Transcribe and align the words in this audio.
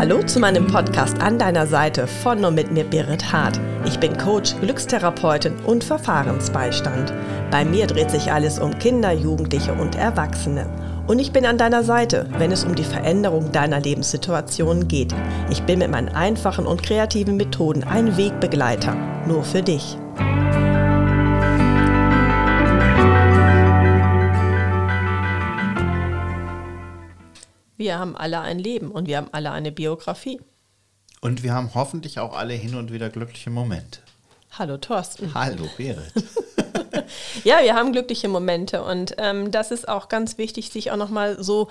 Hallo 0.00 0.22
zu 0.22 0.40
meinem 0.40 0.66
Podcast 0.66 1.20
an 1.20 1.38
deiner 1.38 1.66
Seite 1.66 2.06
von 2.06 2.42
und 2.42 2.54
mit 2.54 2.72
mir 2.72 2.84
Birgit 2.84 3.34
Hart. 3.34 3.60
Ich 3.84 4.00
bin 4.00 4.16
Coach, 4.16 4.58
Glückstherapeutin 4.58 5.52
und 5.66 5.84
Verfahrensbeistand. 5.84 7.12
Bei 7.50 7.66
mir 7.66 7.86
dreht 7.86 8.10
sich 8.10 8.32
alles 8.32 8.58
um 8.58 8.78
Kinder, 8.78 9.12
Jugendliche 9.12 9.74
und 9.74 9.96
Erwachsene. 9.96 10.64
Und 11.06 11.18
ich 11.18 11.32
bin 11.32 11.44
an 11.44 11.58
deiner 11.58 11.84
Seite, 11.84 12.26
wenn 12.38 12.50
es 12.50 12.64
um 12.64 12.74
die 12.74 12.82
Veränderung 12.82 13.52
deiner 13.52 13.78
Lebenssituation 13.78 14.88
geht. 14.88 15.14
Ich 15.50 15.64
bin 15.64 15.80
mit 15.80 15.90
meinen 15.90 16.08
einfachen 16.08 16.64
und 16.64 16.82
kreativen 16.82 17.36
Methoden 17.36 17.84
ein 17.84 18.16
Wegbegleiter, 18.16 18.96
nur 19.26 19.44
für 19.44 19.60
dich. 19.60 19.98
Wir 27.80 27.98
haben 27.98 28.14
alle 28.14 28.40
ein 28.42 28.58
Leben 28.58 28.90
und 28.90 29.08
wir 29.08 29.16
haben 29.16 29.30
alle 29.32 29.52
eine 29.52 29.72
Biografie. 29.72 30.38
Und 31.22 31.42
wir 31.42 31.54
haben 31.54 31.70
hoffentlich 31.72 32.18
auch 32.18 32.36
alle 32.36 32.52
hin 32.52 32.74
und 32.74 32.92
wieder 32.92 33.08
glückliche 33.08 33.48
Momente. 33.48 34.00
Hallo 34.50 34.76
Thorsten. 34.76 35.32
Hallo 35.32 35.64
Berit. 35.78 36.12
ja, 37.44 37.62
wir 37.62 37.74
haben 37.74 37.92
glückliche 37.92 38.28
Momente 38.28 38.84
und 38.84 39.14
ähm, 39.16 39.50
das 39.50 39.70
ist 39.70 39.88
auch 39.88 40.10
ganz 40.10 40.36
wichtig, 40.36 40.68
sich 40.68 40.90
auch 40.90 40.98
nochmal 40.98 41.42
so 41.42 41.68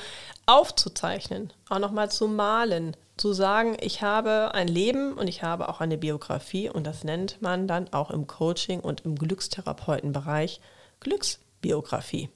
aufzuzeichnen, 0.48 1.53
auch 1.70 1.77
nochmal 1.77 2.09
zu 2.09 2.27
malen, 2.27 2.98
zu 3.17 3.31
sagen, 3.31 3.77
ich 3.79 4.01
habe 4.01 4.55
ein 4.55 4.67
Leben 4.67 5.13
und 5.13 5.27
ich 5.27 5.43
habe 5.43 5.70
auch 5.70 5.79
eine 5.79 5.99
Biografie 5.99 6.71
und 6.71 6.87
das 6.87 7.03
nennt 7.03 7.39
man 7.39 7.67
dann 7.67 7.93
auch 7.93 8.09
im 8.09 8.26
Coaching 8.26 8.79
und 8.79 9.01
im 9.01 9.15
Glückstherapeutenbereich 9.15 10.59
Glücksbiografie. 11.01 12.29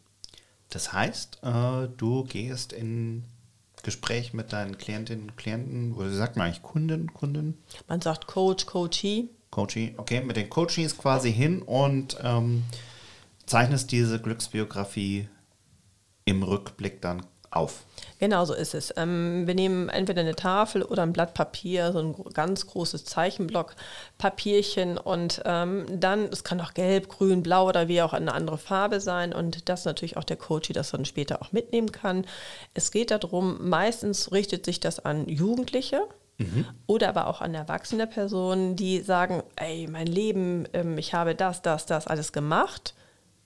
Das 0.70 0.94
heißt, 0.94 1.40
äh, 1.42 1.88
du 1.98 2.24
gehst 2.26 2.72
in 2.72 3.24
Gespräch 3.84 4.34
mit 4.34 4.54
deinen 4.54 4.78
Klientinnen 4.78 5.30
und 5.30 5.38
Klienten, 5.38 5.94
oder 5.94 6.10
sagt 6.10 6.38
man 6.38 6.48
eigentlich 6.48 6.64
Kunden, 6.64 7.14
Kunden? 7.14 7.62
Man 7.88 8.02
sagt 8.02 8.28
Coach, 8.28 8.66
Coachee. 8.66 9.30
Coachee, 9.52 9.94
okay, 9.98 10.22
mit 10.22 10.38
den 10.38 10.50
Coaches 10.50 10.98
quasi 10.98 11.32
hin 11.32 11.62
und 11.62 12.18
ähm, 12.24 12.64
zeichnest 13.46 13.92
diese 13.92 14.20
Glücksbiografie 14.20 15.28
im 16.26 16.42
Rückblick 16.44 17.02
dann 17.02 17.26
auf. 17.56 17.84
Genau 18.20 18.46
so 18.46 18.54
ist 18.54 18.74
es. 18.74 18.94
Ähm, 18.96 19.48
wir 19.48 19.56
nehmen 19.56 19.90
entweder 19.90 20.22
eine 20.22 20.36
Tafel 20.36 20.84
oder 20.84 21.04
ein 21.04 21.14
Blatt 21.14 21.34
Papier, 21.34 21.92
so 21.92 22.00
ein 22.00 22.16
ganz 22.34 22.68
großes 22.68 23.06
Zeichenblock, 23.06 23.76
Papierchen 24.18 24.98
und 24.98 25.42
ähm, 25.46 25.86
dann, 25.90 26.26
es 26.32 26.44
kann 26.44 26.62
auch 26.62 26.74
gelb, 26.74 27.10
grün, 27.10 27.44
blau 27.44 27.68
oder 27.68 27.88
wie 27.88 28.02
auch 28.02 28.14
eine 28.14 28.34
andere 28.34 28.58
Farbe 28.58 29.02
sein 29.02 29.34
und 29.34 29.68
das 29.68 29.86
natürlich 29.86 30.18
auch 30.18 30.24
der 30.24 30.38
Coach, 30.38 30.70
das 30.70 30.92
dann 30.92 31.06
später 31.06 31.42
auch 31.42 31.52
mitnehmen 31.52 31.92
kann. 31.92 32.26
Es 32.74 32.92
geht 32.92 33.12
darum, 33.12 33.70
meistens 33.70 34.32
richtet 34.32 34.66
sich 34.66 34.80
das 34.80 35.00
an 35.00 35.28
Jugendliche, 35.28 36.08
Mhm. 36.40 36.66
Oder 36.88 37.10
aber 37.10 37.28
auch 37.28 37.42
an 37.42 37.54
erwachsene 37.54 38.08
Personen, 38.08 38.76
die 38.76 39.02
sagen, 39.02 39.44
ey, 39.56 39.88
mein 39.88 40.08
Leben, 40.08 40.68
ähm, 40.74 40.98
ich 40.98 41.14
habe 41.14 41.36
das, 41.36 41.62
das, 41.62 41.86
das 41.86 42.08
alles 42.08 42.32
gemacht 42.32 42.96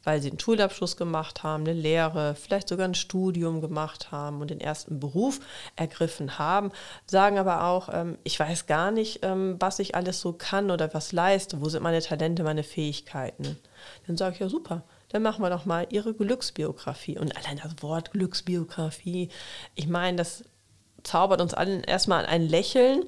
weil 0.07 0.21
sie 0.21 0.29
einen 0.29 0.39
Schulabschluss 0.39 0.95
gemacht 0.95 1.43
haben, 1.43 1.65
eine 1.65 1.73
Lehre, 1.73 2.33
vielleicht 2.33 2.69
sogar 2.69 2.87
ein 2.87 2.95
Studium 2.95 3.59
gemacht 3.59 4.09
haben 4.09 4.39
und 4.39 4.49
den 4.49 4.61
ersten 4.61 5.01
Beruf 5.01 5.41
ergriffen 5.75 6.39
haben, 6.39 6.71
sagen 7.05 7.37
aber 7.37 7.65
auch, 7.65 7.89
ähm, 7.91 8.17
ich 8.23 8.39
weiß 8.39 8.67
gar 8.67 8.91
nicht, 8.91 9.19
ähm, 9.23 9.57
was 9.59 9.79
ich 9.79 9.95
alles 9.95 10.21
so 10.21 10.31
kann 10.31 10.71
oder 10.71 10.93
was 10.93 11.11
leiste, 11.11 11.59
wo 11.59 11.67
sind 11.67 11.83
meine 11.83 11.99
Talente, 12.01 12.45
meine 12.45 12.63
Fähigkeiten. 12.63 13.57
Dann 14.07 14.15
sage 14.15 14.35
ich 14.35 14.39
ja 14.39 14.47
super, 14.47 14.83
dann 15.09 15.23
machen 15.23 15.43
wir 15.43 15.49
doch 15.49 15.65
mal 15.65 15.85
ihre 15.89 16.13
Glücksbiografie. 16.13 17.19
Und 17.19 17.35
allein 17.35 17.59
das 17.61 17.83
Wort 17.83 18.11
Glücksbiografie, 18.11 19.27
ich 19.75 19.87
meine, 19.87 20.15
das 20.15 20.45
zaubert 21.03 21.41
uns 21.41 21.53
allen 21.53 21.83
erstmal 21.83 22.25
ein 22.25 22.47
Lächeln 22.47 23.03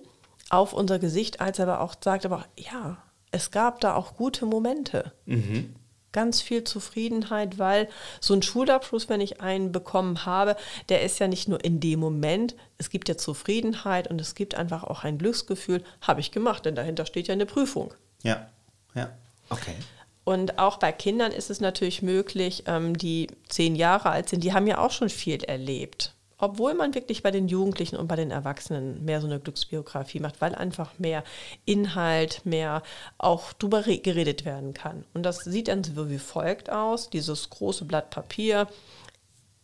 auf 0.49 0.73
unser 0.73 0.99
Gesicht, 0.99 1.39
als 1.39 1.61
aber 1.61 1.79
auch 1.79 1.95
sagt, 2.03 2.25
aber 2.25 2.43
ja, 2.57 2.97
es 3.31 3.51
gab 3.51 3.79
da 3.79 3.95
auch 3.95 4.17
gute 4.17 4.45
Momente. 4.45 5.13
Mhm 5.25 5.75
ganz 6.11 6.41
viel 6.41 6.63
Zufriedenheit, 6.63 7.59
weil 7.59 7.87
so 8.19 8.33
ein 8.33 8.41
Schulabschluss, 8.41 9.09
wenn 9.09 9.21
ich 9.21 9.41
einen 9.41 9.71
bekommen 9.71 10.25
habe, 10.25 10.55
der 10.89 11.01
ist 11.01 11.19
ja 11.19 11.27
nicht 11.27 11.47
nur 11.47 11.63
in 11.63 11.79
dem 11.79 11.99
Moment, 11.99 12.55
es 12.77 12.89
gibt 12.89 13.09
ja 13.09 13.17
Zufriedenheit 13.17 14.09
und 14.09 14.19
es 14.19 14.35
gibt 14.35 14.55
einfach 14.55 14.83
auch 14.83 15.03
ein 15.03 15.17
Glücksgefühl, 15.17 15.83
habe 16.01 16.21
ich 16.21 16.31
gemacht, 16.31 16.65
denn 16.65 16.75
dahinter 16.75 17.05
steht 17.05 17.27
ja 17.27 17.33
eine 17.33 17.45
Prüfung. 17.45 17.93
Ja, 18.23 18.49
ja, 18.95 19.11
okay. 19.49 19.75
Und 20.23 20.59
auch 20.59 20.77
bei 20.77 20.91
Kindern 20.91 21.31
ist 21.31 21.49
es 21.49 21.59
natürlich 21.59 22.01
möglich, 22.01 22.63
ähm, 22.67 22.95
die 22.95 23.27
zehn 23.47 23.75
Jahre 23.75 24.09
alt 24.09 24.29
sind, 24.29 24.43
die 24.43 24.53
haben 24.53 24.67
ja 24.67 24.77
auch 24.77 24.91
schon 24.91 25.09
viel 25.09 25.43
erlebt 25.43 26.13
obwohl 26.39 26.73
man 26.73 26.95
wirklich 26.95 27.21
bei 27.21 27.31
den 27.31 27.47
Jugendlichen 27.47 27.97
und 27.97 28.07
bei 28.07 28.15
den 28.15 28.31
Erwachsenen 28.31 29.03
mehr 29.03 29.21
so 29.21 29.27
eine 29.27 29.39
Glücksbiografie 29.39 30.21
macht, 30.21 30.41
weil 30.41 30.55
einfach 30.55 30.97
mehr 30.97 31.23
Inhalt, 31.65 32.45
mehr 32.45 32.81
auch 33.17 33.53
drüber 33.53 33.83
geredet 33.83 34.45
werden 34.45 34.73
kann. 34.73 35.03
Und 35.13 35.23
das 35.23 35.39
sieht 35.39 35.67
dann 35.67 35.83
so 35.83 36.09
wie 36.09 36.17
folgt 36.17 36.71
aus. 36.71 37.09
Dieses 37.09 37.49
große 37.49 37.85
Blatt 37.85 38.09
Papier 38.09 38.67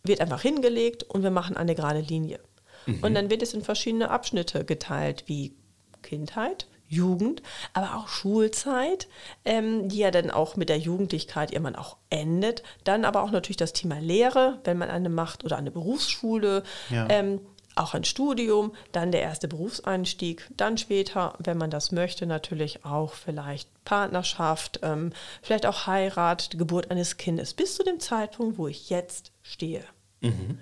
wird 0.04 0.20
einfach 0.20 0.42
hingelegt 0.42 1.02
und 1.02 1.22
wir 1.22 1.30
machen 1.30 1.56
eine 1.56 1.74
gerade 1.74 2.00
Linie. 2.00 2.40
Mhm. 2.84 3.02
Und 3.02 3.14
dann 3.14 3.30
wird 3.30 3.42
es 3.42 3.54
in 3.54 3.62
verschiedene 3.62 4.10
Abschnitte 4.10 4.64
geteilt, 4.64 5.24
wie 5.26 5.54
Kindheit, 6.02 6.68
Jugend, 6.88 7.42
aber 7.72 7.96
auch 7.96 8.08
Schulzeit, 8.08 9.08
ähm, 9.44 9.88
die 9.88 9.98
ja 9.98 10.10
dann 10.10 10.30
auch 10.30 10.56
mit 10.56 10.68
der 10.68 10.78
Jugendlichkeit 10.78 11.52
irgendwann 11.52 11.76
auch 11.76 11.96
endet. 12.10 12.62
Dann 12.84 13.04
aber 13.04 13.22
auch 13.22 13.30
natürlich 13.30 13.56
das 13.56 13.72
Thema 13.72 13.98
Lehre, 13.98 14.60
wenn 14.64 14.78
man 14.78 14.90
eine 14.90 15.08
macht 15.08 15.44
oder 15.44 15.56
eine 15.56 15.70
Berufsschule. 15.70 16.62
Ja. 16.90 17.06
Ähm, 17.08 17.40
auch 17.76 17.92
ein 17.92 18.04
Studium, 18.04 18.72
dann 18.92 19.12
der 19.12 19.20
erste 19.20 19.48
Berufseinstieg, 19.48 20.48
dann 20.56 20.78
später, 20.78 21.34
wenn 21.38 21.58
man 21.58 21.70
das 21.70 21.92
möchte, 21.92 22.26
natürlich 22.26 22.86
auch 22.86 23.12
vielleicht 23.12 23.68
Partnerschaft, 23.84 24.80
ähm, 24.82 25.12
vielleicht 25.42 25.66
auch 25.66 25.86
Heirat, 25.86 26.56
Geburt 26.56 26.90
eines 26.90 27.18
Kindes, 27.18 27.52
bis 27.52 27.76
zu 27.76 27.84
dem 27.84 28.00
Zeitpunkt, 28.00 28.56
wo 28.56 28.66
ich 28.66 28.88
jetzt 28.88 29.30
stehe. 29.42 29.84
Mhm. 30.22 30.58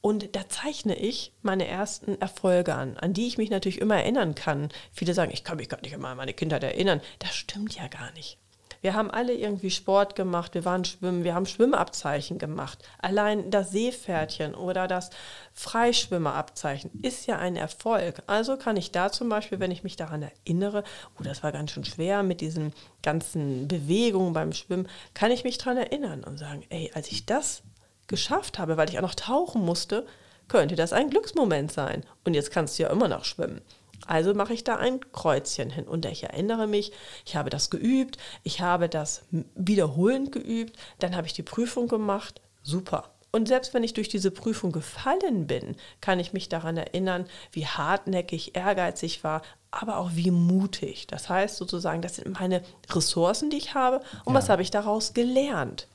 Und 0.00 0.34
da 0.34 0.48
zeichne 0.48 0.96
ich 0.96 1.32
meine 1.42 1.66
ersten 1.66 2.20
Erfolge 2.20 2.74
an, 2.74 2.96
an 2.96 3.12
die 3.12 3.26
ich 3.26 3.38
mich 3.38 3.50
natürlich 3.50 3.80
immer 3.80 3.96
erinnern 3.96 4.34
kann. 4.34 4.70
Viele 4.92 5.14
sagen, 5.14 5.30
ich 5.32 5.44
kann 5.44 5.58
mich 5.58 5.68
gar 5.68 5.80
nicht 5.82 5.92
immer 5.92 6.08
an 6.08 6.16
meine 6.16 6.32
Kindheit 6.32 6.64
erinnern. 6.64 7.00
Das 7.18 7.34
stimmt 7.34 7.74
ja 7.76 7.86
gar 7.88 8.10
nicht. 8.12 8.38
Wir 8.82 8.94
haben 8.94 9.10
alle 9.10 9.34
irgendwie 9.34 9.70
Sport 9.70 10.16
gemacht, 10.16 10.54
wir 10.54 10.64
waren 10.64 10.84
schwimmen, 10.84 11.22
wir 11.22 11.34
haben 11.34 11.44
Schwimmabzeichen 11.44 12.38
gemacht. 12.38 12.78
Allein 12.98 13.50
das 13.50 13.72
Seepferdchen 13.72 14.54
oder 14.54 14.88
das 14.88 15.10
Freischwimmerabzeichen 15.52 16.90
ist 17.02 17.26
ja 17.26 17.38
ein 17.38 17.56
Erfolg. 17.56 18.22
Also 18.26 18.56
kann 18.56 18.78
ich 18.78 18.90
da 18.90 19.12
zum 19.12 19.28
Beispiel, 19.28 19.60
wenn 19.60 19.70
ich 19.70 19.84
mich 19.84 19.96
daran 19.96 20.22
erinnere, 20.22 20.84
oh, 21.18 21.22
das 21.22 21.42
war 21.42 21.52
ganz 21.52 21.72
schön 21.72 21.84
schwer 21.84 22.22
mit 22.22 22.40
diesen 22.40 22.72
ganzen 23.02 23.68
Bewegungen 23.68 24.32
beim 24.32 24.54
Schwimmen, 24.54 24.88
kann 25.12 25.30
ich 25.30 25.44
mich 25.44 25.58
daran 25.58 25.76
erinnern 25.76 26.24
und 26.24 26.38
sagen, 26.38 26.64
ey, 26.70 26.90
als 26.94 27.12
ich 27.12 27.26
das 27.26 27.62
geschafft 28.10 28.58
habe, 28.58 28.76
weil 28.76 28.90
ich 28.90 28.98
auch 28.98 29.02
noch 29.02 29.14
tauchen 29.14 29.64
musste, 29.64 30.04
könnte 30.48 30.76
das 30.76 30.92
ein 30.92 31.08
Glücksmoment 31.08 31.72
sein. 31.72 32.04
Und 32.24 32.34
jetzt 32.34 32.50
kannst 32.50 32.78
du 32.78 32.82
ja 32.82 32.90
immer 32.90 33.08
noch 33.08 33.24
schwimmen. 33.24 33.62
Also 34.06 34.34
mache 34.34 34.52
ich 34.52 34.64
da 34.64 34.76
ein 34.76 35.00
Kreuzchen 35.12 35.70
hin 35.70 35.86
und 35.86 36.04
ich 36.06 36.24
erinnere 36.24 36.66
mich, 36.66 36.92
ich 37.24 37.36
habe 37.36 37.50
das 37.50 37.70
geübt, 37.70 38.18
ich 38.42 38.60
habe 38.60 38.88
das 38.88 39.22
wiederholend 39.54 40.32
geübt, 40.32 40.76
dann 40.98 41.14
habe 41.14 41.26
ich 41.26 41.32
die 41.32 41.42
Prüfung 41.42 41.86
gemacht, 41.86 42.40
super. 42.62 43.10
Und 43.30 43.46
selbst 43.46 43.74
wenn 43.74 43.84
ich 43.84 43.94
durch 43.94 44.08
diese 44.08 44.32
Prüfung 44.32 44.72
gefallen 44.72 45.46
bin, 45.46 45.76
kann 46.00 46.18
ich 46.18 46.32
mich 46.32 46.48
daran 46.48 46.76
erinnern, 46.76 47.26
wie 47.52 47.66
hartnäckig, 47.66 48.56
ehrgeizig 48.56 49.22
war, 49.22 49.42
aber 49.70 49.98
auch 49.98 50.10
wie 50.14 50.32
mutig. 50.32 51.06
Das 51.06 51.28
heißt 51.28 51.56
sozusagen, 51.56 52.02
das 52.02 52.16
sind 52.16 52.40
meine 52.40 52.62
Ressourcen, 52.90 53.50
die 53.50 53.58
ich 53.58 53.74
habe 53.74 54.00
und 54.24 54.32
ja. 54.32 54.38
was 54.38 54.48
habe 54.48 54.62
ich 54.62 54.72
daraus 54.72 55.14
gelernt. 55.14 55.86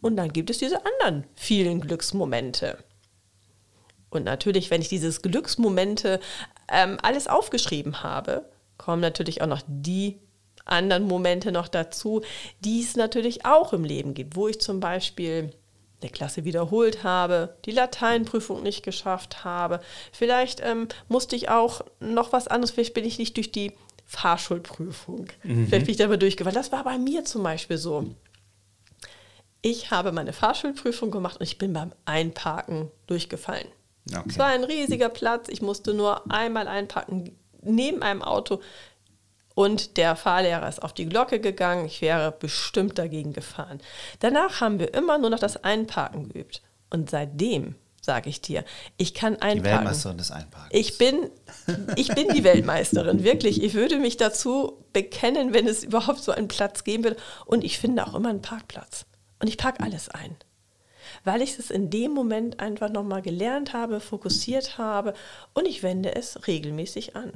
Und 0.00 0.16
dann 0.16 0.32
gibt 0.32 0.50
es 0.50 0.58
diese 0.58 0.80
anderen 0.84 1.24
vielen 1.34 1.80
Glücksmomente. 1.80 2.78
Und 4.10 4.24
natürlich, 4.24 4.70
wenn 4.70 4.80
ich 4.80 4.88
dieses 4.88 5.22
Glücksmomente 5.22 6.20
ähm, 6.68 6.98
alles 7.02 7.28
aufgeschrieben 7.28 8.02
habe, 8.02 8.48
kommen 8.78 9.02
natürlich 9.02 9.42
auch 9.42 9.46
noch 9.46 9.62
die 9.66 10.18
anderen 10.64 11.04
Momente 11.04 11.52
noch 11.52 11.68
dazu, 11.68 12.22
die 12.60 12.82
es 12.82 12.96
natürlich 12.96 13.44
auch 13.44 13.72
im 13.72 13.84
Leben 13.84 14.14
gibt, 14.14 14.36
wo 14.36 14.48
ich 14.48 14.60
zum 14.60 14.80
Beispiel 14.80 15.50
eine 16.00 16.10
Klasse 16.10 16.44
wiederholt 16.44 17.02
habe, 17.02 17.56
die 17.64 17.72
Lateinprüfung 17.72 18.62
nicht 18.62 18.84
geschafft 18.84 19.44
habe. 19.44 19.80
Vielleicht 20.12 20.60
ähm, 20.62 20.88
musste 21.08 21.34
ich 21.34 21.48
auch 21.48 21.80
noch 22.00 22.32
was 22.32 22.46
anderes, 22.46 22.70
vielleicht 22.70 22.94
bin 22.94 23.04
ich 23.04 23.18
nicht 23.18 23.36
durch 23.36 23.50
die 23.50 23.72
Fahrschulprüfung. 24.06 25.26
Mhm. 25.42 25.66
Vielleicht 25.66 25.86
bin 25.86 25.92
ich 25.92 25.98
da 25.98 26.06
mal 26.06 26.16
durchgefallen. 26.16 26.54
Das 26.54 26.72
war 26.72 26.84
bei 26.84 26.98
mir 26.98 27.24
zum 27.24 27.42
Beispiel 27.42 27.76
so. 27.76 28.14
Ich 29.62 29.90
habe 29.90 30.12
meine 30.12 30.32
Fahrschulprüfung 30.32 31.10
gemacht 31.10 31.40
und 31.40 31.44
ich 31.44 31.58
bin 31.58 31.72
beim 31.72 31.92
Einparken 32.04 32.90
durchgefallen. 33.06 33.66
Okay. 34.10 34.28
Es 34.28 34.38
war 34.38 34.46
ein 34.46 34.64
riesiger 34.64 35.08
Platz. 35.08 35.48
Ich 35.48 35.62
musste 35.62 35.94
nur 35.94 36.30
einmal 36.30 36.68
einparken 36.68 37.36
neben 37.62 38.02
einem 38.02 38.22
Auto. 38.22 38.60
Und 39.54 39.96
der 39.96 40.14
Fahrlehrer 40.14 40.68
ist 40.68 40.82
auf 40.82 40.92
die 40.92 41.06
Glocke 41.06 41.40
gegangen. 41.40 41.86
Ich 41.86 42.00
wäre 42.00 42.30
bestimmt 42.30 42.98
dagegen 42.98 43.32
gefahren. 43.32 43.80
Danach 44.20 44.60
haben 44.60 44.78
wir 44.78 44.94
immer 44.94 45.18
nur 45.18 45.30
noch 45.30 45.40
das 45.40 45.62
Einparken 45.64 46.28
geübt. 46.28 46.62
Und 46.90 47.10
seitdem 47.10 47.74
sage 48.00 48.30
ich 48.30 48.40
dir. 48.40 48.64
Ich 48.96 49.14
kann 49.14 49.34
einparken. 49.34 49.58
Die 49.58 49.64
Weltmeisterin 49.64 50.18
des 50.18 50.30
Einparkens. 50.30 50.70
Ich 50.72 50.96
bin, 50.96 51.30
ich 51.96 52.14
bin 52.14 52.28
die 52.28 52.44
Weltmeisterin, 52.44 53.24
wirklich. 53.24 53.62
Ich 53.62 53.74
würde 53.74 53.98
mich 53.98 54.16
dazu 54.16 54.84
bekennen, 54.92 55.52
wenn 55.52 55.66
es 55.66 55.82
überhaupt 55.82 56.22
so 56.22 56.30
einen 56.32 56.48
Platz 56.48 56.84
geben 56.84 57.04
würde. 57.04 57.16
Und 57.44 57.64
ich 57.64 57.78
finde 57.78 58.06
auch 58.06 58.14
immer 58.14 58.30
einen 58.30 58.42
Parkplatz. 58.42 59.04
Und 59.40 59.48
ich 59.48 59.56
parke 59.56 59.82
alles 59.82 60.08
ein. 60.08 60.36
Weil 61.24 61.42
ich 61.42 61.58
es 61.58 61.70
in 61.70 61.90
dem 61.90 62.12
Moment 62.12 62.60
einfach 62.60 62.90
nochmal 62.90 63.22
gelernt 63.22 63.72
habe, 63.72 64.00
fokussiert 64.00 64.78
habe 64.78 65.14
und 65.54 65.66
ich 65.66 65.82
wende 65.82 66.14
es 66.14 66.46
regelmäßig 66.46 67.16
an. 67.16 67.32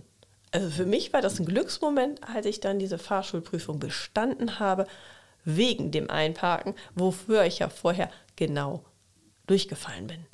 Also 0.50 0.69
für 0.69 0.84
mich 0.84 1.12
war 1.14 1.22
das 1.22 1.40
ein 1.40 1.46
Glücksmoment, 1.46 2.22
als 2.28 2.44
ich 2.44 2.60
dann 2.60 2.78
diese 2.78 2.99
Fahrschulprüfung 2.99 3.78
bestanden 3.78 4.58
habe, 4.58 4.87
wegen 5.44 5.90
dem 5.90 6.10
Einparken, 6.10 6.75
wofür 6.94 7.44
ich 7.44 7.60
ja 7.60 7.69
vorher 7.69 8.10
genau 8.37 8.84
durchgefallen 9.46 10.06
bin. 10.06 10.26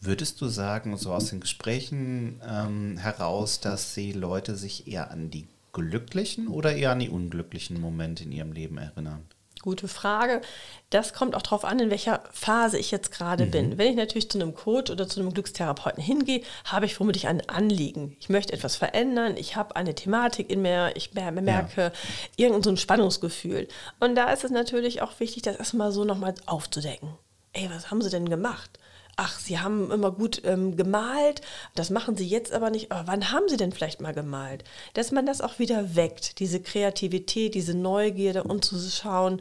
Würdest 0.00 0.40
du 0.40 0.48
sagen, 0.48 0.96
so 0.96 1.12
aus 1.12 1.30
den 1.30 1.40
Gesprächen 1.40 2.40
ähm, 2.46 2.98
heraus, 2.98 3.60
dass 3.60 3.94
die 3.94 4.12
Leute 4.12 4.56
sich 4.56 4.88
eher 4.88 5.10
an 5.10 5.30
die 5.30 5.46
glücklichen 5.72 6.48
oder 6.48 6.74
eher 6.74 6.92
an 6.92 6.98
die 6.98 7.08
unglücklichen 7.08 7.80
Momente 7.80 8.24
in 8.24 8.32
ihrem 8.32 8.52
Leben 8.52 8.78
erinnern? 8.78 9.24
Gute 9.66 9.88
Frage. 9.88 10.42
Das 10.90 11.12
kommt 11.12 11.34
auch 11.34 11.42
darauf 11.42 11.64
an, 11.64 11.80
in 11.80 11.90
welcher 11.90 12.22
Phase 12.30 12.78
ich 12.78 12.92
jetzt 12.92 13.10
gerade 13.10 13.46
mhm. 13.46 13.50
bin. 13.50 13.78
Wenn 13.78 13.90
ich 13.90 13.96
natürlich 13.96 14.30
zu 14.30 14.38
einem 14.38 14.54
Coach 14.54 14.92
oder 14.92 15.08
zu 15.08 15.18
einem 15.18 15.34
Glückstherapeuten 15.34 16.00
hingehe, 16.00 16.42
habe 16.64 16.86
ich 16.86 16.94
vermutlich 16.94 17.26
ein 17.26 17.48
Anliegen. 17.48 18.16
Ich 18.20 18.28
möchte 18.28 18.52
etwas 18.52 18.76
verändern, 18.76 19.36
ich 19.36 19.56
habe 19.56 19.74
eine 19.74 19.96
Thematik 19.96 20.50
in 20.50 20.62
mir, 20.62 20.92
ich 20.94 21.14
merke 21.14 21.82
ja. 21.82 21.92
irgendein 22.36 22.62
so 22.62 22.70
ein 22.70 22.76
Spannungsgefühl. 22.76 23.66
Und 23.98 24.14
da 24.14 24.30
ist 24.30 24.44
es 24.44 24.52
natürlich 24.52 25.02
auch 25.02 25.18
wichtig, 25.18 25.42
das 25.42 25.56
erstmal 25.56 25.90
so 25.90 26.04
nochmal 26.04 26.36
aufzudecken. 26.46 27.18
Ey, 27.52 27.68
was 27.68 27.90
haben 27.90 28.02
sie 28.02 28.10
denn 28.10 28.28
gemacht? 28.28 28.78
Ach, 29.16 29.38
Sie 29.38 29.58
haben 29.58 29.90
immer 29.90 30.12
gut 30.12 30.42
ähm, 30.44 30.76
gemalt, 30.76 31.40
das 31.74 31.90
machen 31.90 32.16
Sie 32.16 32.26
jetzt 32.26 32.52
aber 32.52 32.70
nicht, 32.70 32.92
aber 32.92 33.06
wann 33.06 33.32
haben 33.32 33.48
Sie 33.48 33.56
denn 33.56 33.72
vielleicht 33.72 34.00
mal 34.00 34.14
gemalt? 34.14 34.64
Dass 34.94 35.10
man 35.10 35.26
das 35.26 35.40
auch 35.40 35.58
wieder 35.58 35.96
weckt, 35.96 36.38
diese 36.38 36.60
Kreativität, 36.60 37.54
diese 37.54 37.74
Neugierde 37.74 38.44
und 38.44 38.64
zu 38.64 38.78
schauen, 38.78 39.40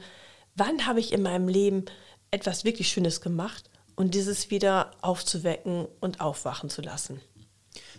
wann 0.55 0.87
habe 0.87 0.99
ich 0.99 1.11
in 1.11 1.21
meinem 1.21 1.49
Leben 1.49 1.85
etwas 2.31 2.63
wirklich 2.63 2.89
Schönes 2.89 3.21
gemacht 3.21 3.69
und 3.95 4.13
dieses 4.13 4.49
wieder 4.49 4.91
aufzuwecken 5.01 5.87
und 5.99 6.21
aufwachen 6.21 6.69
zu 6.69 6.81
lassen. 6.81 7.19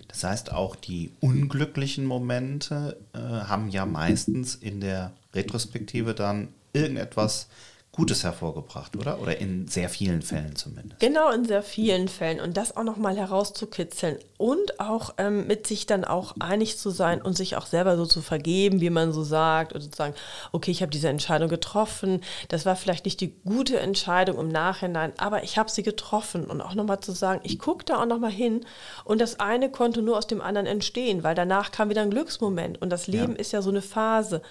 Das 0.08 0.25
heißt, 0.25 0.52
auch 0.52 0.76
die 0.76 1.12
unglücklichen 1.20 2.06
Momente 2.06 2.99
äh, 3.12 3.19
haben 3.19 3.69
ja 3.69 3.84
meistens 3.84 4.55
in 4.55 4.81
der 4.81 5.12
Retrospektive 5.34 6.14
dann 6.14 6.49
irgendetwas 6.73 7.49
Gutes 7.96 8.25
hervorgebracht, 8.25 8.94
oder? 8.94 9.20
Oder 9.22 9.38
in 9.38 9.69
sehr 9.69 9.88
vielen 9.88 10.20
Fällen 10.20 10.54
zumindest. 10.54 11.00
Genau, 11.00 11.31
in 11.32 11.46
sehr 11.46 11.62
vielen 11.62 12.08
Fällen. 12.08 12.40
Und 12.40 12.58
das 12.58 12.76
auch 12.76 12.84
nochmal 12.84 13.16
herauszukitzeln 13.16 14.19
und 14.37 14.81
auch 14.81 15.14
ähm, 15.16 15.46
mit 15.46 15.66
sich 15.66 15.87
dann 15.87 16.04
auch 16.04 16.34
einig 16.38 16.76
zu 16.76 16.90
sein 16.90 17.22
und 17.22 17.38
sich 17.38 17.56
auch 17.56 17.64
selber 17.64 17.96
so 17.96 18.04
zu 18.04 18.20
vergeben, 18.20 18.82
wie 18.82 18.90
man 18.90 19.12
so 19.12 19.25
sagt. 19.25 19.72
Und 19.72 19.81
zu 19.81 19.88
sagen, 19.96 20.14
okay, 20.52 20.70
ich 20.70 20.82
habe 20.82 20.90
diese 20.90 21.08
Entscheidung 21.08 21.48
getroffen. 21.48 22.20
Das 22.48 22.66
war 22.66 22.76
vielleicht 22.76 23.06
nicht 23.06 23.22
die 23.22 23.34
gute 23.44 23.81
Entscheidung 23.81 24.38
im 24.38 24.49
Nachhinein, 24.49 25.14
aber 25.16 25.42
ich 25.42 25.56
habe 25.56 25.70
sie 25.70 25.82
getroffen. 25.82 26.44
Und 26.44 26.60
auch 26.60 26.75
nochmal 26.75 27.00
zu 27.00 27.12
sagen, 27.12 27.40
ich 27.44 27.58
gucke 27.58 27.87
da 27.87 28.02
auch 28.02 28.06
nochmal 28.06 28.31
hin. 28.31 28.66
Und 29.04 29.22
das 29.22 29.40
eine 29.40 29.70
konnte 29.70 30.02
nur 30.02 30.19
aus 30.19 30.26
dem 30.26 30.42
anderen 30.42 30.66
entstehen, 30.66 31.22
weil 31.22 31.34
danach 31.34 31.72
kam 31.72 31.88
wieder 31.88 32.02
ein 32.02 32.10
Glücksmoment. 32.10 32.82
Und 32.82 32.90
das 32.90 33.06
Leben 33.06 33.32
ja. 33.32 33.38
ist 33.38 33.52
ja 33.52 33.62
so 33.62 33.70
eine 33.70 33.81
Phase 33.81 34.42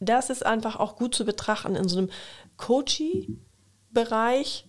das 0.00 0.30
ist 0.30 0.44
einfach 0.44 0.74
auch 0.76 0.96
gut 0.96 1.14
zu 1.14 1.24
betrachten 1.24 1.76
in 1.76 1.86
so 1.88 1.98
einem 1.98 2.10
Coaching-Bereich, 2.56 4.66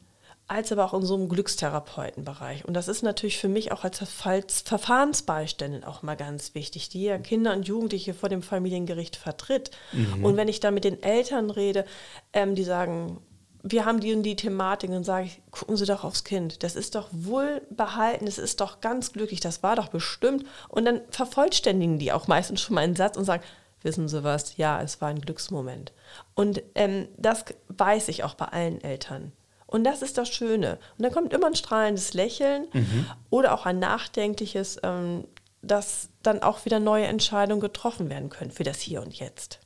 als 0.47 0.71
aber 0.71 0.85
auch 0.85 0.93
in 0.93 1.05
so 1.05 1.15
einem 1.15 1.27
Glückstherapeuten-Bereich. 1.27 2.63
Und 2.65 2.73
das 2.73 2.87
ist 2.87 3.03
natürlich 3.03 3.37
für 3.37 3.49
mich 3.49 3.73
auch 3.73 3.83
als 3.83 3.99
Verfahrensbeiständin 3.99 5.83
auch 5.83 6.03
mal 6.03 6.15
ganz 6.15 6.55
wichtig, 6.55 6.87
die 6.89 7.03
ja 7.03 7.17
Kinder 7.17 7.53
und 7.53 7.67
Jugendliche 7.67 8.13
vor 8.13 8.29
dem 8.29 8.41
Familiengericht 8.41 9.17
vertritt. 9.17 9.71
Mhm. 9.91 10.23
Und 10.23 10.37
wenn 10.37 10.47
ich 10.47 10.61
da 10.61 10.71
mit 10.71 10.85
den 10.85 11.03
Eltern 11.03 11.49
rede, 11.49 11.83
ähm, 12.31 12.55
die 12.55 12.63
sagen, 12.63 13.19
wir 13.63 13.85
haben 13.85 13.99
die 13.99 14.13
und 14.13 14.23
die 14.23 14.37
Thematik, 14.37 14.91
dann 14.91 15.03
sage 15.03 15.25
ich, 15.25 15.41
gucken 15.51 15.75
Sie 15.75 15.85
doch 15.85 16.05
aufs 16.05 16.23
Kind. 16.23 16.63
Das 16.63 16.75
ist 16.75 16.95
doch 16.95 17.09
wohlbehalten, 17.11 18.27
es 18.27 18.37
ist 18.37 18.61
doch 18.61 18.81
ganz 18.81 19.11
glücklich, 19.11 19.39
das 19.41 19.63
war 19.63 19.75
doch 19.75 19.89
bestimmt. 19.89 20.45
Und 20.69 20.85
dann 20.85 21.01
vervollständigen 21.09 21.99
die 21.99 22.13
auch 22.13 22.27
meistens 22.27 22.61
schon 22.61 22.75
mal 22.75 22.81
einen 22.81 22.95
Satz 22.95 23.17
und 23.17 23.25
sagen, 23.25 23.43
wissen 23.87 24.07
Sie 24.07 24.23
was, 24.23 24.57
ja, 24.57 24.79
es 24.81 25.01
war 25.01 25.07
ein 25.07 25.21
Glücksmoment. 25.21 25.93
Und 26.35 26.61
ähm, 26.75 27.07
das 27.17 27.45
weiß 27.69 28.09
ich 28.09 28.23
auch 28.23 28.35
bei 28.35 28.45
allen 28.45 28.79
Eltern. 28.83 29.31
Und 29.65 29.83
das 29.83 30.01
ist 30.01 30.17
das 30.17 30.29
Schöne. 30.29 30.77
Und 30.97 31.03
dann 31.03 31.11
kommt 31.11 31.33
immer 31.33 31.47
ein 31.47 31.55
strahlendes 31.55 32.13
Lächeln 32.13 32.67
mhm. 32.73 33.05
oder 33.31 33.53
auch 33.53 33.65
ein 33.65 33.79
nachdenkliches, 33.79 34.79
ähm, 34.83 35.23
dass 35.61 36.09
dann 36.21 36.43
auch 36.43 36.65
wieder 36.65 36.79
neue 36.79 37.05
Entscheidungen 37.05 37.61
getroffen 37.61 38.09
werden 38.09 38.29
können 38.29 38.51
für 38.51 38.63
das 38.63 38.79
Hier 38.79 39.01
und 39.01 39.17
Jetzt. 39.17 39.59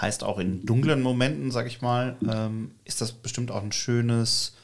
Heißt 0.00 0.22
auch 0.22 0.38
in 0.38 0.64
dunklen 0.64 1.02
Momenten, 1.02 1.50
sag 1.50 1.66
ich 1.66 1.82
mal, 1.82 2.16
ähm, 2.30 2.76
ist 2.84 3.00
das 3.00 3.12
bestimmt 3.12 3.50
auch 3.50 3.62
ein 3.62 3.72
schönes 3.72 4.54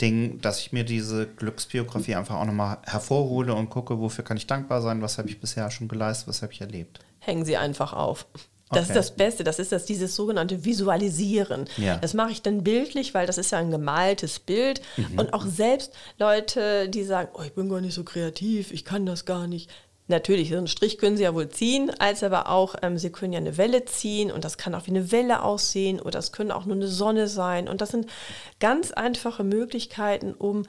Ding, 0.00 0.40
dass 0.40 0.60
ich 0.60 0.72
mir 0.72 0.84
diese 0.84 1.26
Glücksbiografie 1.26 2.14
einfach 2.14 2.36
auch 2.36 2.46
nochmal 2.46 2.78
hervorhole 2.84 3.54
und 3.54 3.70
gucke, 3.70 3.98
wofür 3.98 4.24
kann 4.24 4.36
ich 4.36 4.46
dankbar 4.46 4.82
sein, 4.82 5.02
was 5.02 5.18
habe 5.18 5.28
ich 5.28 5.40
bisher 5.40 5.70
schon 5.70 5.88
geleistet, 5.88 6.28
was 6.28 6.42
habe 6.42 6.52
ich 6.52 6.60
erlebt 6.60 7.00
hängen 7.20 7.44
sie 7.44 7.56
einfach 7.56 7.92
auf. 7.92 8.26
Das 8.72 8.84
okay. 8.84 8.90
ist 8.90 8.96
das 8.96 9.16
Beste, 9.16 9.44
das 9.44 9.58
ist 9.58 9.72
das, 9.72 9.84
dieses 9.84 10.14
sogenannte 10.14 10.64
Visualisieren. 10.64 11.68
Ja. 11.76 11.96
Das 11.96 12.14
mache 12.14 12.30
ich 12.30 12.42
dann 12.42 12.62
bildlich, 12.62 13.14
weil 13.14 13.26
das 13.26 13.36
ist 13.36 13.50
ja 13.50 13.58
ein 13.58 13.70
gemaltes 13.70 14.38
Bild. 14.38 14.80
Mhm. 14.96 15.18
Und 15.18 15.34
auch 15.34 15.44
selbst 15.44 15.92
Leute, 16.18 16.88
die 16.88 17.02
sagen, 17.02 17.30
oh, 17.34 17.42
ich 17.42 17.52
bin 17.52 17.68
gar 17.68 17.80
nicht 17.80 17.94
so 17.94 18.04
kreativ, 18.04 18.70
ich 18.70 18.84
kann 18.84 19.06
das 19.06 19.24
gar 19.24 19.48
nicht. 19.48 19.70
Natürlich, 20.10 20.50
so 20.50 20.56
einen 20.56 20.66
Strich 20.66 20.98
können 20.98 21.16
sie 21.16 21.22
ja 21.22 21.34
wohl 21.34 21.48
ziehen, 21.48 21.90
als 22.00 22.24
aber 22.24 22.48
auch, 22.48 22.74
ähm, 22.82 22.98
sie 22.98 23.10
können 23.10 23.32
ja 23.32 23.38
eine 23.38 23.56
Welle 23.56 23.84
ziehen 23.84 24.32
und 24.32 24.44
das 24.44 24.58
kann 24.58 24.74
auch 24.74 24.86
wie 24.86 24.90
eine 24.90 25.12
Welle 25.12 25.42
aussehen 25.42 26.00
oder 26.00 26.18
es 26.18 26.32
können 26.32 26.50
auch 26.50 26.64
nur 26.64 26.74
eine 26.74 26.88
Sonne 26.88 27.28
sein. 27.28 27.68
Und 27.68 27.80
das 27.80 27.90
sind 27.90 28.10
ganz 28.58 28.90
einfache 28.90 29.44
Möglichkeiten, 29.44 30.34
um 30.34 30.64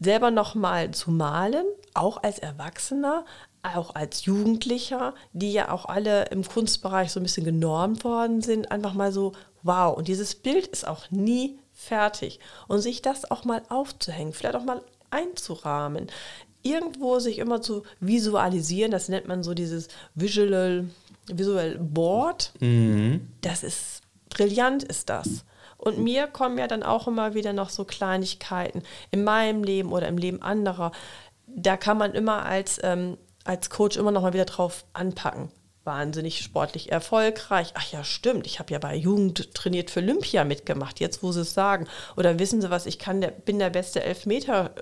selber 0.00 0.32
nochmal 0.32 0.90
zu 0.90 1.12
malen, 1.12 1.64
auch 1.94 2.22
als 2.22 2.40
Erwachsener, 2.40 3.24
auch 3.62 3.94
als 3.94 4.24
Jugendlicher, 4.24 5.14
die 5.32 5.52
ja 5.52 5.70
auch 5.70 5.86
alle 5.86 6.24
im 6.26 6.44
Kunstbereich 6.44 7.12
so 7.12 7.20
ein 7.20 7.22
bisschen 7.22 7.44
genormt 7.44 8.02
worden 8.02 8.40
sind, 8.42 8.72
einfach 8.72 8.94
mal 8.94 9.12
so, 9.12 9.32
wow, 9.62 9.96
und 9.96 10.08
dieses 10.08 10.34
Bild 10.34 10.66
ist 10.66 10.88
auch 10.88 11.10
nie 11.10 11.60
fertig. 11.72 12.40
Und 12.66 12.80
sich 12.80 13.02
das 13.02 13.30
auch 13.30 13.44
mal 13.44 13.62
aufzuhängen, 13.68 14.32
vielleicht 14.32 14.56
auch 14.56 14.64
mal 14.64 14.82
einzurahmen, 15.10 16.08
irgendwo 16.62 17.18
sich 17.18 17.38
immer 17.38 17.62
zu 17.62 17.82
visualisieren, 18.00 18.90
das 18.90 19.08
nennt 19.08 19.28
man 19.28 19.42
so 19.42 19.54
dieses 19.54 19.88
Visual, 20.14 20.88
Visual 21.26 21.78
Board. 21.78 22.52
Mhm. 22.60 23.28
Das 23.40 23.62
ist 23.62 24.02
brillant, 24.28 24.82
ist 24.82 25.08
das. 25.08 25.44
Und 25.76 25.98
mir 25.98 26.26
kommen 26.26 26.58
ja 26.58 26.66
dann 26.66 26.82
auch 26.82 27.08
immer 27.08 27.34
wieder 27.34 27.52
noch 27.52 27.70
so 27.70 27.84
Kleinigkeiten 27.84 28.82
in 29.10 29.24
meinem 29.24 29.64
Leben 29.64 29.92
oder 29.92 30.08
im 30.08 30.18
Leben 30.18 30.42
anderer. 30.42 30.92
Da 31.46 31.76
kann 31.76 31.96
man 31.96 32.12
immer 32.12 32.44
als 32.44 32.78
ähm, 32.82 33.16
als 33.44 33.70
Coach 33.70 33.96
immer 33.96 34.10
noch 34.10 34.22
mal 34.22 34.32
wieder 34.32 34.44
drauf 34.44 34.84
anpacken. 34.92 35.50
Wahnsinnig 35.84 36.40
sportlich 36.42 36.92
erfolgreich. 36.92 37.72
Ach 37.74 37.90
ja, 37.90 38.04
stimmt. 38.04 38.46
Ich 38.46 38.58
habe 38.58 38.72
ja 38.72 38.78
bei 38.78 38.94
Jugend 38.94 39.54
trainiert 39.54 39.90
für 39.90 40.00
Olympia 40.00 40.44
mitgemacht. 40.44 41.00
Jetzt, 41.00 41.22
wo 41.22 41.32
sie 41.32 41.40
es 41.40 41.54
sagen. 41.54 41.88
Oder 42.16 42.38
wissen 42.38 42.60
Sie 42.60 42.70
was? 42.70 42.84
Ich 42.84 42.98
kann 42.98 43.22
der, 43.22 43.30
bin 43.30 43.58
der 43.58 43.70
beste 43.70 44.04
Elfmeter. 44.04 44.74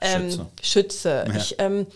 Ähm, 0.00 0.30
Schütze. 0.30 0.46
Schütze. 0.62 1.24
Ja. 1.28 1.36
Ich 1.36 1.56
ähm, 1.58 1.86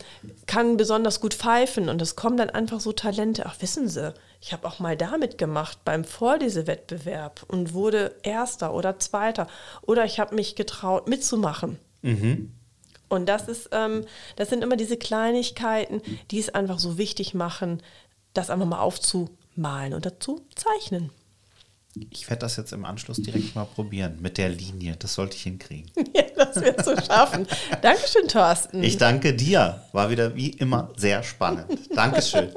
kann 0.46 0.76
besonders 0.76 1.20
gut 1.20 1.34
pfeifen 1.34 1.88
und 1.88 2.02
es 2.02 2.16
kommen 2.16 2.36
dann 2.36 2.50
einfach 2.50 2.80
so 2.80 2.92
Talente. 2.92 3.44
Ach, 3.46 3.56
wissen 3.60 3.88
Sie, 3.88 4.12
ich 4.40 4.52
habe 4.52 4.66
auch 4.66 4.78
mal 4.78 4.96
damit 4.96 5.38
gemacht 5.38 5.78
beim 5.84 6.04
Vorlesewettbewerb 6.04 7.44
und 7.48 7.74
wurde 7.74 8.14
Erster 8.22 8.74
oder 8.74 8.98
Zweiter. 8.98 9.46
Oder 9.82 10.04
ich 10.04 10.18
habe 10.18 10.34
mich 10.34 10.56
getraut, 10.56 11.08
mitzumachen. 11.08 11.78
Mhm. 12.02 12.52
Und 13.08 13.26
das 13.26 13.46
ist, 13.46 13.68
ähm, 13.72 14.04
das 14.36 14.48
sind 14.48 14.64
immer 14.64 14.76
diese 14.76 14.96
Kleinigkeiten, 14.96 16.00
die 16.30 16.38
es 16.38 16.48
einfach 16.48 16.78
so 16.78 16.98
wichtig 16.98 17.34
machen, 17.34 17.82
das 18.32 18.50
einfach 18.50 18.66
mal 18.66 18.80
aufzumalen 18.80 19.92
und 19.92 20.06
dazu 20.06 20.46
zeichnen. 20.54 21.10
Ich 21.94 22.28
werde 22.30 22.40
das 22.40 22.56
jetzt 22.56 22.72
im 22.72 22.84
Anschluss 22.84 23.18
direkt 23.18 23.54
mal 23.54 23.66
probieren 23.66 24.18
mit 24.20 24.38
der 24.38 24.48
Linie. 24.48 24.96
Das 24.98 25.14
sollte 25.14 25.36
ich 25.36 25.42
hinkriegen. 25.42 25.90
ja, 26.14 26.22
das 26.36 26.56
wird 26.56 26.84
so 26.84 26.96
schaffen. 26.96 27.46
Dankeschön, 27.82 28.28
Thorsten. 28.28 28.82
Ich 28.82 28.96
danke 28.96 29.34
dir. 29.34 29.82
War 29.92 30.08
wieder 30.10 30.34
wie 30.34 30.50
immer 30.50 30.92
sehr 30.96 31.22
spannend. 31.22 31.66
Dankeschön. 31.94 32.50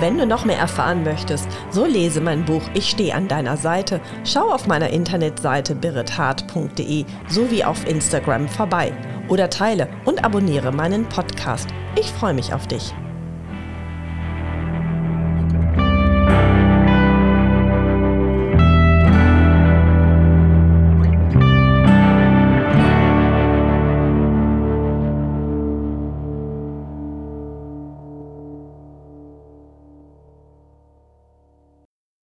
Wenn 0.00 0.16
du 0.16 0.26
noch 0.26 0.44
mehr 0.44 0.58
erfahren 0.58 1.02
möchtest, 1.02 1.48
so 1.70 1.84
lese 1.84 2.20
mein 2.20 2.44
Buch 2.44 2.62
Ich 2.72 2.88
stehe 2.88 3.14
an 3.14 3.26
deiner 3.26 3.56
Seite. 3.56 4.00
Schau 4.24 4.52
auf 4.52 4.68
meiner 4.68 4.90
Internetseite 4.90 5.74
birithart.de 5.74 7.04
sowie 7.28 7.64
auf 7.64 7.84
Instagram 7.86 8.48
vorbei 8.48 8.92
oder 9.28 9.50
teile 9.50 9.88
und 10.04 10.24
abonniere 10.24 10.72
meinen 10.72 11.08
Podcast. 11.08 11.68
Ich 11.98 12.06
freue 12.06 12.34
mich 12.34 12.54
auf 12.54 12.68
dich. 12.68 12.94